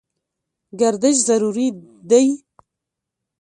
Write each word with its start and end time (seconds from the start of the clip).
ګردش 0.79 1.17
ضروري 1.27 1.67
دی. 2.09 2.27